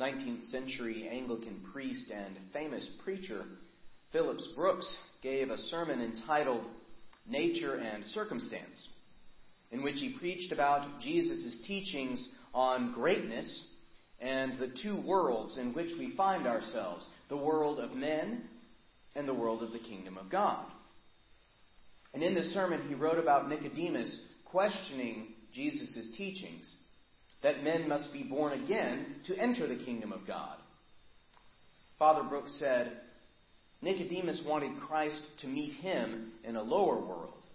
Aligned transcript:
19th 0.00 0.50
century 0.50 1.06
Anglican 1.12 1.60
priest 1.74 2.10
and 2.10 2.34
famous 2.54 2.88
preacher 3.04 3.44
Phillips 4.12 4.48
Brooks 4.56 4.96
gave 5.22 5.50
a 5.50 5.58
sermon 5.58 6.00
entitled 6.00 6.64
Nature 7.28 7.74
and 7.74 8.02
Circumstance, 8.06 8.88
in 9.70 9.82
which 9.82 9.96
he 9.96 10.16
preached 10.18 10.52
about 10.52 11.00
Jesus' 11.02 11.62
teachings 11.66 12.26
on 12.54 12.94
greatness 12.94 13.66
and 14.22 14.58
the 14.58 14.72
two 14.82 14.98
worlds 15.02 15.58
in 15.58 15.74
which 15.74 15.90
we 15.98 16.16
find 16.16 16.46
ourselves 16.46 17.06
the 17.28 17.36
world 17.36 17.78
of 17.78 17.92
men 17.92 18.44
and 19.14 19.28
the 19.28 19.34
world 19.34 19.62
of 19.62 19.72
the 19.72 19.78
kingdom 19.78 20.16
of 20.16 20.30
God. 20.30 20.64
And 22.14 22.22
in 22.22 22.34
this 22.34 22.54
sermon, 22.54 22.88
he 22.88 22.94
wrote 22.94 23.18
about 23.18 23.50
Nicodemus 23.50 24.18
questioning 24.46 25.34
Jesus' 25.52 26.08
teachings 26.16 26.74
that 27.42 27.62
men 27.64 27.88
must 27.88 28.12
be 28.12 28.22
born 28.22 28.62
again 28.62 29.16
to 29.26 29.36
enter 29.36 29.66
the 29.66 29.82
kingdom 29.84 30.12
of 30.12 30.26
God. 30.26 30.56
Father 31.98 32.22
Brooks 32.28 32.56
said, 32.58 32.92
Nicodemus 33.82 34.42
wanted 34.46 34.78
Christ 34.80 35.22
to 35.40 35.46
meet 35.46 35.74
him 35.74 36.32
in 36.44 36.56
a 36.56 36.62
lower 36.62 37.00
world, 37.00 37.46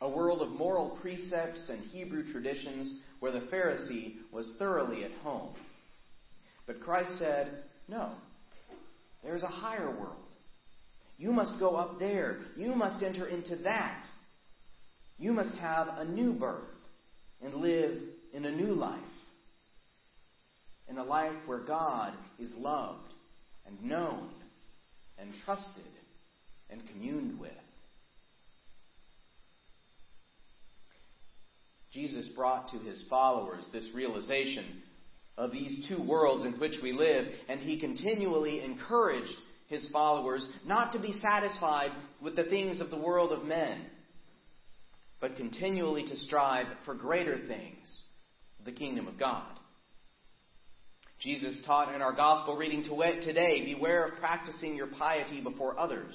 a 0.00 0.08
world 0.08 0.42
of 0.42 0.50
moral 0.50 0.98
precepts 1.00 1.68
and 1.68 1.80
Hebrew 1.80 2.30
traditions 2.30 3.00
where 3.20 3.32
the 3.32 3.46
Pharisee 3.52 4.16
was 4.32 4.52
thoroughly 4.58 5.04
at 5.04 5.12
home. 5.22 5.54
But 6.66 6.80
Christ 6.80 7.18
said, 7.18 7.64
No, 7.88 8.12
there's 9.24 9.42
a 9.42 9.48
higher 9.48 9.90
world. 9.90 10.16
You 11.16 11.32
must 11.32 11.58
go 11.58 11.74
up 11.74 11.98
there. 11.98 12.38
You 12.56 12.74
must 12.74 13.02
enter 13.02 13.26
into 13.26 13.56
that. 13.64 14.04
You 15.18 15.32
must 15.32 15.56
have 15.56 15.88
a 15.98 16.04
new 16.04 16.32
birth 16.32 16.62
and 17.42 17.54
live 17.54 17.98
in 18.32 18.44
a 18.44 18.52
new 18.52 18.72
life. 18.74 19.00
In 20.88 20.97
a 20.97 20.97
life 21.08 21.36
where 21.46 21.64
God 21.64 22.14
is 22.38 22.50
loved 22.56 23.14
and 23.66 23.82
known 23.82 24.30
and 25.18 25.32
trusted 25.44 25.84
and 26.70 26.86
communed 26.88 27.38
with. 27.38 27.50
Jesus 31.92 32.28
brought 32.36 32.68
to 32.70 32.78
his 32.78 33.04
followers 33.08 33.66
this 33.72 33.88
realization 33.94 34.82
of 35.36 35.52
these 35.52 35.86
two 35.88 36.02
worlds 36.02 36.44
in 36.44 36.52
which 36.60 36.74
we 36.82 36.92
live, 36.92 37.26
and 37.48 37.60
he 37.60 37.80
continually 37.80 38.62
encouraged 38.62 39.36
his 39.68 39.88
followers 39.92 40.46
not 40.66 40.92
to 40.92 40.98
be 40.98 41.12
satisfied 41.20 41.90
with 42.20 42.36
the 42.36 42.44
things 42.44 42.80
of 42.80 42.90
the 42.90 42.98
world 42.98 43.32
of 43.32 43.44
men, 43.44 43.86
but 45.20 45.36
continually 45.36 46.04
to 46.04 46.16
strive 46.16 46.66
for 46.84 46.94
greater 46.94 47.38
things, 47.46 48.02
the 48.64 48.72
kingdom 48.72 49.06
of 49.06 49.18
God. 49.18 49.46
Jesus 51.20 51.60
taught 51.66 51.92
in 51.92 52.00
our 52.00 52.12
gospel 52.12 52.56
reading 52.56 52.84
today 52.84 53.64
beware 53.64 54.04
of 54.04 54.20
practicing 54.20 54.76
your 54.76 54.86
piety 54.86 55.40
before 55.42 55.78
others, 55.78 56.14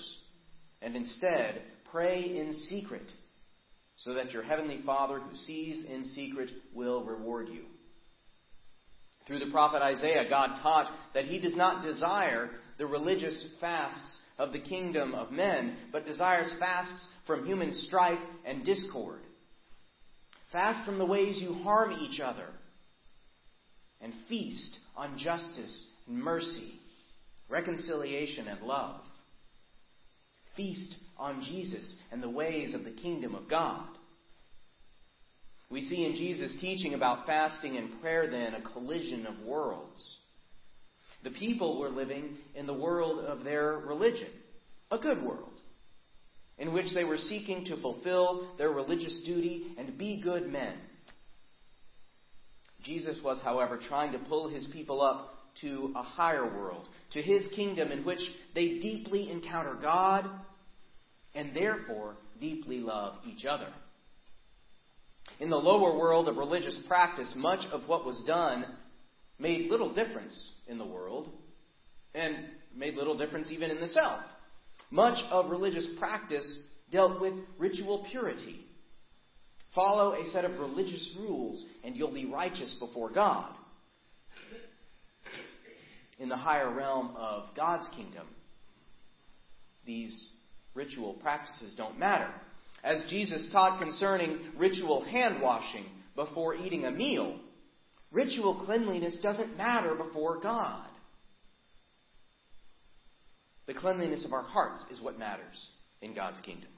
and 0.82 0.96
instead 0.96 1.62
pray 1.92 2.22
in 2.22 2.54
secret, 2.70 3.12
so 3.98 4.14
that 4.14 4.32
your 4.32 4.44
heavenly 4.44 4.80
Father 4.86 5.20
who 5.20 5.36
sees 5.36 5.84
in 5.84 6.06
secret 6.06 6.50
will 6.74 7.04
reward 7.04 7.50
you. 7.50 7.66
Through 9.28 9.40
the 9.40 9.52
prophet 9.52 9.82
Isaiah, 9.82 10.30
God 10.30 10.58
taught 10.62 10.90
that 11.14 11.26
he 11.26 11.38
does 11.40 11.56
not 11.56 11.84
desire 11.84 12.50
the 12.78 12.88
religious 12.88 13.46
fasts 13.60 14.20
of 14.38 14.54
the 14.54 14.60
kingdom 14.60 15.14
of 15.14 15.32
men, 15.32 15.76
but 15.92 16.06
desires 16.06 16.54
fasts 16.60 17.08
from 17.28 17.46
human 17.46 17.74
strife 17.74 18.20
and 18.46 18.66
discord. 18.66 19.20
Fast 20.54 20.86
from 20.86 20.98
the 20.98 21.06
ways 21.06 21.42
you 21.42 21.56
harm 21.56 21.94
each 22.00 22.22
other, 22.22 22.48
and 24.00 24.14
feast 24.30 24.80
on 24.96 25.18
justice 25.18 25.86
and 26.08 26.18
mercy, 26.18 26.80
reconciliation 27.50 28.48
and 28.48 28.62
love. 28.62 29.02
Feast 30.56 30.96
on 31.18 31.42
Jesus 31.42 31.96
and 32.12 32.22
the 32.22 32.30
ways 32.30 32.74
of 32.74 32.84
the 32.84 32.92
kingdom 32.92 33.36
of 33.36 33.50
God. 33.50 33.88
We 35.70 35.82
see 35.82 36.06
in 36.06 36.14
Jesus' 36.14 36.56
teaching 36.62 36.94
about 36.94 37.26
fasting 37.26 37.78
and 37.78 38.00
prayer, 38.00 38.30
then, 38.30 38.54
a 38.54 38.62
collision 38.62 39.26
of 39.26 39.40
worlds. 39.40 40.18
The 41.24 41.32
people 41.32 41.80
were 41.80 41.90
living 41.90 42.38
in 42.54 42.68
the 42.68 42.74
world 42.74 43.26
of 43.26 43.44
their 43.44 43.80
religion, 43.80 44.28
a 44.92 45.00
good 45.00 45.24
world, 45.24 45.62
in 46.60 46.74
which 46.74 46.94
they 46.94 47.06
were 47.06 47.18
seeking 47.18 47.66
to 47.66 47.82
fulfill 47.82 48.56
their 48.58 48.70
religious 48.70 49.22
duty 49.26 49.74
and 49.78 49.98
be 49.98 50.22
good 50.22 50.52
men. 50.52 50.76
Jesus 52.84 53.20
was, 53.24 53.42
however, 53.42 53.78
trying 53.78 54.12
to 54.12 54.20
pull 54.20 54.50
his 54.50 54.68
people 54.74 55.02
up 55.02 55.34
to 55.62 55.94
a 55.96 56.02
higher 56.02 56.46
world, 56.46 56.88
to 57.12 57.22
his 57.22 57.48
kingdom 57.56 57.92
in 57.92 58.04
which 58.04 58.22
they 58.56 58.80
deeply 58.80 59.32
encounter 59.32 59.76
God 59.82 60.30
and 61.36 61.56
therefore 61.56 62.16
deeply 62.40 62.80
love 62.80 63.16
each 63.26 63.46
other. 63.46 63.68
In 65.40 65.50
the 65.50 65.58
lower 65.58 65.98
world 65.98 66.28
of 66.28 66.38
religious 66.38 66.80
practice, 66.88 67.34
much 67.36 67.66
of 67.72 67.88
what 67.88 68.06
was 68.06 68.22
done 68.28 68.66
made 69.40 69.70
little 69.70 69.94
difference 69.94 70.52
in 70.68 70.78
the 70.78 70.86
world 70.86 71.32
and 72.14 72.36
made 72.76 72.96
little 72.96 73.18
difference 73.18 73.52
even 73.52 73.72
in 73.72 73.80
the 73.80 73.88
self. 73.88 74.22
Much 74.92 75.18
of 75.32 75.50
religious 75.50 75.88
practice 75.98 76.60
dealt 76.92 77.20
with 77.20 77.34
ritual 77.58 78.06
purity. 78.12 78.66
Follow 79.76 80.14
a 80.14 80.26
set 80.28 80.46
of 80.46 80.60
religious 80.60 81.12
rules 81.18 81.64
and 81.84 81.96
you'll 81.96 82.14
be 82.14 82.26
righteous 82.26 82.76
before 82.80 83.12
God. 83.12 83.54
In 86.20 86.30
the 86.30 86.38
higher 86.38 86.72
realm 86.72 87.16
of 87.18 87.46
God's 87.56 87.90
kingdom, 87.96 88.28
these 89.86 90.30
ritual 90.76 91.14
practices 91.16 91.74
don't 91.76 91.98
matter 92.00 92.30
as 92.84 93.02
Jesus 93.10 93.48
taught 93.52 93.80
concerning 93.80 94.40
ritual 94.58 95.04
hand 95.06 95.42
washing 95.42 95.86
before 96.16 96.56
eating 96.56 96.86
a 96.86 96.92
meal, 96.92 97.40
ritual 98.12 98.64
cleanliness 98.66 99.20
doesn't 99.24 99.58
matter 99.58 99.96
before 99.96 100.42
God. 100.42 100.86
The 103.66 103.74
cleanliness 103.74 104.26
of 104.26 104.34
our 104.34 104.44
hearts 104.44 104.86
is 104.92 105.02
what 105.02 105.18
matters 105.18 105.70
in 106.02 106.14
God's 106.14 106.42
kingdom. 106.42 106.70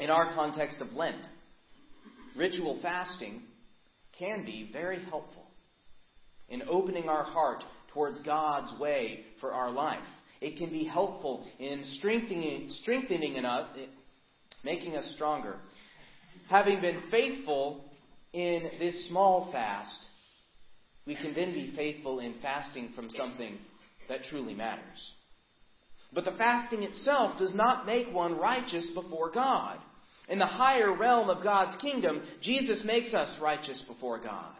In 0.00 0.10
our 0.10 0.34
context 0.34 0.80
of 0.80 0.92
Lent, 0.92 1.28
ritual 2.36 2.78
fasting 2.82 3.42
can 4.18 4.44
be 4.44 4.70
very 4.72 5.02
helpful 5.04 5.46
in 6.48 6.62
opening 6.68 7.08
our 7.08 7.24
heart 7.24 7.64
towards 7.92 8.20
God's 8.22 8.78
way 8.80 9.24
for 9.40 9.52
our 9.52 9.70
life. 9.70 10.04
It 10.40 10.56
can 10.56 10.70
be 10.70 10.84
helpful 10.84 11.46
in 11.58 11.82
strengthening, 11.98 12.68
strengthening 12.82 13.36
uh, 13.44 13.68
making 14.64 14.96
us 14.96 15.10
stronger. 15.14 15.56
Having 16.48 16.80
been 16.80 17.02
faithful 17.10 17.84
in 18.32 18.70
this 18.78 19.08
small 19.08 19.50
fast, 19.52 19.98
we 21.06 21.14
can 21.14 21.34
then 21.34 21.52
be 21.52 21.72
faithful 21.74 22.20
in 22.20 22.34
fasting 22.40 22.92
from 22.94 23.10
something 23.10 23.58
that 24.08 24.24
truly 24.24 24.54
matters. 24.54 25.12
But 26.12 26.24
the 26.24 26.32
fasting 26.32 26.82
itself 26.82 27.38
does 27.38 27.54
not 27.54 27.86
make 27.86 28.12
one 28.12 28.38
righteous 28.38 28.90
before 28.94 29.30
God. 29.30 29.78
In 30.30 30.38
the 30.38 30.46
higher 30.46 30.96
realm 30.96 31.28
of 31.28 31.42
God's 31.42 31.76
kingdom, 31.82 32.22
Jesus 32.40 32.82
makes 32.84 33.12
us 33.12 33.36
righteous 33.42 33.82
before 33.88 34.20
God. 34.20 34.54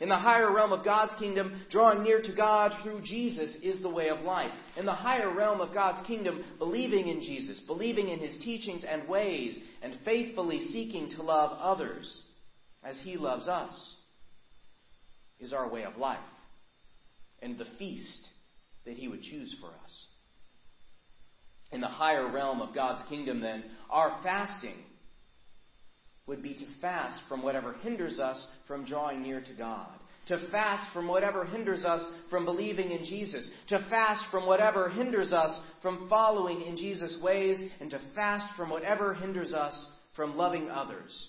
In 0.00 0.08
the 0.08 0.16
higher 0.16 0.52
realm 0.52 0.72
of 0.72 0.84
God's 0.84 1.12
kingdom, 1.18 1.62
drawing 1.70 2.02
near 2.02 2.20
to 2.20 2.34
God 2.34 2.72
through 2.82 3.02
Jesus 3.02 3.56
is 3.62 3.80
the 3.82 3.88
way 3.88 4.08
of 4.08 4.20
life. 4.20 4.50
In 4.76 4.86
the 4.86 4.92
higher 4.92 5.32
realm 5.32 5.60
of 5.60 5.72
God's 5.72 6.04
kingdom, 6.06 6.42
believing 6.58 7.06
in 7.06 7.20
Jesus, 7.20 7.60
believing 7.66 8.08
in 8.08 8.18
his 8.18 8.38
teachings 8.38 8.84
and 8.88 9.06
ways, 9.08 9.60
and 9.80 9.96
faithfully 10.04 10.58
seeking 10.72 11.10
to 11.10 11.22
love 11.22 11.56
others 11.60 12.22
as 12.82 12.98
he 13.04 13.16
loves 13.16 13.46
us 13.46 13.94
is 15.38 15.52
our 15.52 15.68
way 15.68 15.84
of 15.84 15.98
life 15.98 16.18
and 17.42 17.58
the 17.58 17.66
feast 17.78 18.28
that 18.86 18.96
he 18.96 19.06
would 19.06 19.22
choose 19.22 19.54
for 19.60 19.68
us. 19.68 20.06
In 21.80 21.82
the 21.82 21.88
higher 21.88 22.30
realm 22.30 22.60
of 22.60 22.74
God's 22.74 23.02
kingdom, 23.08 23.40
then, 23.40 23.64
our 23.88 24.20
fasting 24.22 24.76
would 26.26 26.42
be 26.42 26.52
to 26.52 26.66
fast 26.82 27.22
from 27.26 27.42
whatever 27.42 27.72
hinders 27.72 28.20
us 28.20 28.46
from 28.68 28.84
drawing 28.84 29.22
near 29.22 29.40
to 29.40 29.54
God. 29.54 29.88
To 30.26 30.46
fast 30.50 30.92
from 30.92 31.08
whatever 31.08 31.46
hinders 31.46 31.86
us 31.86 32.04
from 32.28 32.44
believing 32.44 32.90
in 32.90 33.02
Jesus. 33.02 33.50
To 33.68 33.78
fast 33.88 34.24
from 34.30 34.44
whatever 34.44 34.90
hinders 34.90 35.32
us 35.32 35.58
from 35.80 36.06
following 36.10 36.60
in 36.60 36.76
Jesus' 36.76 37.18
ways. 37.22 37.58
And 37.80 37.88
to 37.92 38.00
fast 38.14 38.54
from 38.58 38.68
whatever 38.68 39.14
hinders 39.14 39.54
us 39.54 39.86
from 40.14 40.36
loving 40.36 40.68
others 40.68 41.28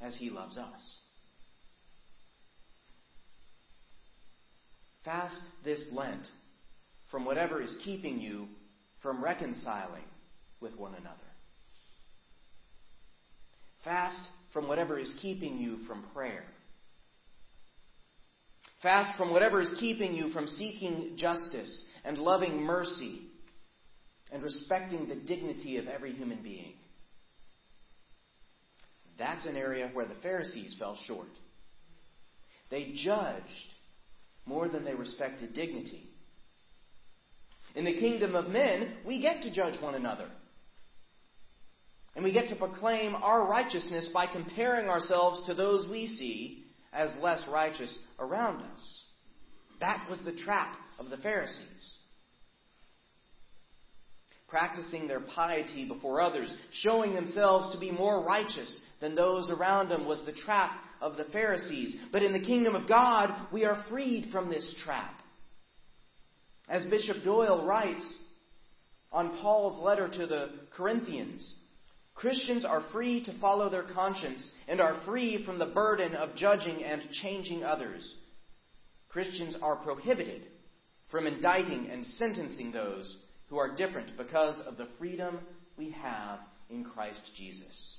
as 0.00 0.16
He 0.16 0.30
loves 0.30 0.56
us. 0.56 0.96
Fast 5.04 5.42
this 5.62 5.86
Lent 5.92 6.26
from 7.10 7.26
whatever 7.26 7.60
is 7.60 7.76
keeping 7.84 8.18
you 8.18 8.48
from 9.02 9.22
reconciling 9.22 10.04
with 10.60 10.76
one 10.76 10.94
another. 10.94 11.16
Fast 13.84 14.28
from 14.52 14.68
whatever 14.68 14.98
is 14.98 15.14
keeping 15.20 15.58
you 15.58 15.78
from 15.86 16.04
prayer. 16.14 16.44
Fast 18.82 19.16
from 19.16 19.30
whatever 19.30 19.60
is 19.60 19.72
keeping 19.78 20.14
you 20.14 20.30
from 20.30 20.46
seeking 20.46 21.12
justice 21.16 21.84
and 22.04 22.18
loving 22.18 22.62
mercy 22.62 23.22
and 24.32 24.42
respecting 24.42 25.08
the 25.08 25.14
dignity 25.14 25.76
of 25.76 25.86
every 25.86 26.12
human 26.12 26.42
being. 26.42 26.74
That's 29.18 29.44
an 29.44 29.56
area 29.56 29.90
where 29.92 30.06
the 30.06 30.14
Pharisees 30.22 30.76
fell 30.78 30.96
short. 31.06 31.28
They 32.70 32.92
judged 32.94 33.44
more 34.46 34.68
than 34.68 34.84
they 34.84 34.94
respected 34.94 35.54
dignity. 35.54 36.09
In 37.74 37.84
the 37.84 37.98
kingdom 37.98 38.34
of 38.34 38.48
men, 38.48 38.94
we 39.06 39.20
get 39.20 39.42
to 39.42 39.52
judge 39.52 39.80
one 39.80 39.94
another. 39.94 40.28
And 42.16 42.24
we 42.24 42.32
get 42.32 42.48
to 42.48 42.56
proclaim 42.56 43.14
our 43.14 43.46
righteousness 43.46 44.10
by 44.12 44.26
comparing 44.26 44.88
ourselves 44.88 45.46
to 45.46 45.54
those 45.54 45.86
we 45.88 46.06
see 46.06 46.64
as 46.92 47.10
less 47.22 47.44
righteous 47.50 47.96
around 48.18 48.62
us. 48.62 49.04
That 49.78 50.06
was 50.10 50.20
the 50.24 50.36
trap 50.36 50.76
of 50.98 51.08
the 51.08 51.18
Pharisees 51.18 51.96
practicing 54.50 55.06
their 55.06 55.20
piety 55.20 55.86
before 55.86 56.20
others, 56.20 56.54
showing 56.72 57.14
themselves 57.14 57.72
to 57.72 57.80
be 57.80 57.90
more 57.90 58.24
righteous 58.24 58.80
than 59.00 59.14
those 59.14 59.48
around 59.48 59.88
them 59.88 60.06
was 60.06 60.22
the 60.26 60.32
trap 60.32 60.72
of 61.00 61.16
the 61.16 61.24
Pharisees. 61.24 61.94
But 62.12 62.22
in 62.22 62.32
the 62.32 62.40
kingdom 62.40 62.74
of 62.74 62.88
God, 62.88 63.32
we 63.52 63.64
are 63.64 63.84
freed 63.88 64.30
from 64.32 64.50
this 64.50 64.74
trap. 64.84 65.14
As 66.70 66.84
Bishop 66.84 67.24
Doyle 67.24 67.66
writes 67.66 68.18
on 69.10 69.36
Paul's 69.42 69.82
letter 69.84 70.08
to 70.08 70.26
the 70.26 70.50
Corinthians, 70.76 71.54
Christians 72.14 72.64
are 72.64 72.84
free 72.92 73.24
to 73.24 73.38
follow 73.40 73.68
their 73.68 73.82
conscience 73.92 74.48
and 74.68 74.80
are 74.80 75.02
free 75.04 75.44
from 75.44 75.58
the 75.58 75.66
burden 75.66 76.14
of 76.14 76.36
judging 76.36 76.84
and 76.84 77.02
changing 77.22 77.64
others. 77.64 78.14
Christians 79.08 79.56
are 79.60 79.76
prohibited 79.76 80.42
from 81.10 81.26
indicting 81.26 81.90
and 81.90 82.06
sentencing 82.06 82.70
those 82.70 83.16
who 83.48 83.58
are 83.58 83.74
different 83.74 84.16
because 84.16 84.62
of 84.64 84.76
the 84.76 84.86
freedom 84.96 85.40
we 85.76 85.90
have 85.90 86.38
in 86.68 86.84
Christ 86.84 87.22
Jesus. 87.36 87.96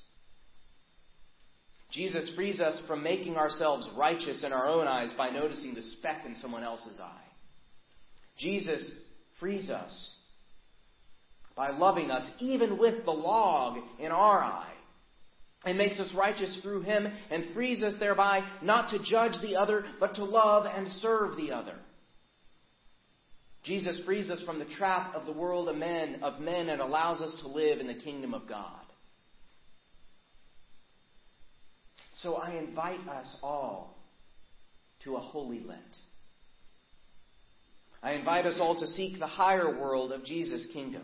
Jesus 1.92 2.32
frees 2.38 2.62
us 2.62 2.82
from 2.88 3.04
making 3.04 3.36
ourselves 3.36 3.90
righteous 3.98 4.46
in 4.46 4.54
our 4.54 4.66
own 4.66 4.88
eyes 4.88 5.12
by 5.18 5.30
noticing 5.30 5.74
the 5.74 5.82
speck 5.82 6.26
in 6.26 6.36
someone 6.36 6.64
else's 6.64 7.02
eye. 7.02 7.31
Jesus 8.38 8.90
frees 9.40 9.70
us 9.70 10.16
by 11.56 11.70
loving 11.70 12.10
us 12.10 12.28
even 12.40 12.78
with 12.78 13.06
the 13.06 13.12
log 13.12 13.78
in 14.00 14.12
our 14.12 14.40
eye 14.40 14.74
and 15.66 15.78
makes 15.78 16.00
us 16.00 16.14
righteous 16.18 16.60
through 16.62 16.82
him 16.82 17.08
and 17.30 17.54
frees 17.54 17.84
us 17.84 17.94
thereby 18.00 18.42
not 18.64 18.90
to 18.90 19.00
judge 19.04 19.34
the 19.42 19.56
other 19.56 19.84
but 20.00 20.16
to 20.16 20.24
love 20.24 20.66
and 20.66 20.88
serve 20.88 21.38
the 21.38 21.52
other. 21.52 21.76
Jesus 23.64 24.02
frees 24.06 24.32
us 24.32 24.42
from 24.44 24.58
the 24.58 24.66
trap 24.66 25.14
of 25.14 25.28
the 25.28 25.32
world 25.32 25.70
of 25.70 25.76
men, 25.76 26.20
of 26.24 26.40
men 26.40 26.70
and 26.70 26.82
allows 26.82 27.22
us 27.22 27.38
to 27.42 27.48
live 27.48 27.80
in 27.80 27.88
the 27.88 27.94
kingdom 27.94 28.34
of 28.34 28.48
God. 28.50 28.82
So 32.16 32.36
I 32.36 32.56
invite 32.56 33.08
us 33.08 33.38
all 33.44 33.98
to 35.04 35.16
a 35.16 35.20
holy 35.20 35.60
Lent. 35.60 35.80
I 38.04 38.14
invite 38.14 38.46
us 38.46 38.58
all 38.60 38.80
to 38.80 38.88
seek 38.88 39.20
the 39.20 39.28
higher 39.28 39.80
world 39.80 40.12
of 40.12 40.26
Jesus' 40.26 40.68
kingdom. 40.74 41.04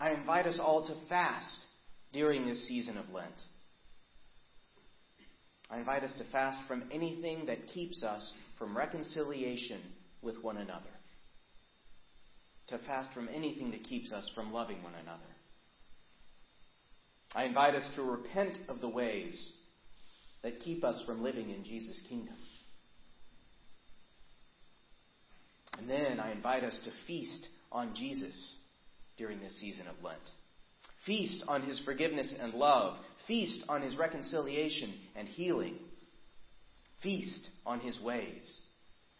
I 0.00 0.10
invite 0.10 0.46
us 0.46 0.58
all 0.60 0.84
to 0.86 0.94
fast 1.08 1.60
during 2.12 2.46
this 2.46 2.66
season 2.66 2.96
of 2.96 3.08
Lent. 3.10 3.30
I 5.70 5.78
invite 5.78 6.02
us 6.02 6.14
to 6.18 6.24
fast 6.32 6.58
from 6.66 6.84
anything 6.90 7.46
that 7.46 7.68
keeps 7.68 8.02
us 8.02 8.34
from 8.58 8.76
reconciliation 8.76 9.80
with 10.20 10.42
one 10.42 10.56
another. 10.56 10.90
To 12.68 12.78
fast 12.78 13.12
from 13.14 13.28
anything 13.32 13.70
that 13.70 13.84
keeps 13.84 14.12
us 14.12 14.28
from 14.34 14.52
loving 14.52 14.82
one 14.82 14.94
another. 15.00 15.20
I 17.34 17.44
invite 17.44 17.76
us 17.76 17.88
to 17.94 18.02
repent 18.02 18.58
of 18.68 18.80
the 18.80 18.88
ways 18.88 19.52
that 20.42 20.58
keep 20.60 20.82
us 20.82 21.00
from 21.06 21.22
living 21.22 21.50
in 21.50 21.62
Jesus' 21.62 22.00
kingdom. 22.08 22.34
And 25.78 25.79
then 25.90 26.20
I 26.20 26.32
invite 26.32 26.64
us 26.64 26.80
to 26.84 26.90
feast 27.06 27.48
on 27.72 27.94
Jesus 27.94 28.54
during 29.16 29.40
this 29.40 29.58
season 29.60 29.86
of 29.86 30.02
Lent. 30.02 30.20
Feast 31.04 31.42
on 31.48 31.62
his 31.62 31.80
forgiveness 31.84 32.34
and 32.38 32.54
love. 32.54 32.96
Feast 33.26 33.64
on 33.68 33.82
his 33.82 33.96
reconciliation 33.96 34.94
and 35.16 35.26
healing. 35.26 35.74
Feast 37.02 37.48
on 37.64 37.80
his 37.80 38.00
ways 38.00 38.60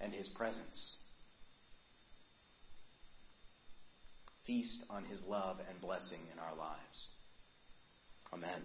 and 0.00 0.12
his 0.12 0.28
presence. 0.28 0.96
Feast 4.46 4.82
on 4.90 5.04
his 5.04 5.22
love 5.28 5.58
and 5.68 5.80
blessing 5.80 6.20
in 6.32 6.38
our 6.38 6.54
lives. 6.56 7.08
Amen. 8.32 8.62